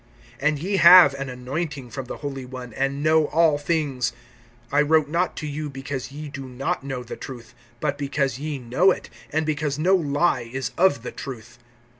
[0.41, 4.13] (20)And ye have an anointing from the Holy One, and know all things.
[4.71, 8.57] (21)I wrote not to you because ye do not know the truth, but because ye
[8.57, 11.59] know it, and because no lie is of the truth.